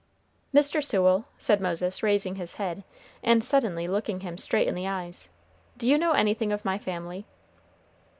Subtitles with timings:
[0.51, 0.83] "Mr.
[0.83, 2.83] Sewell," said Moses, raising his head,
[3.21, 5.29] and suddenly looking him straight in the eyes,
[5.77, 7.27] "do you know anything of my family?"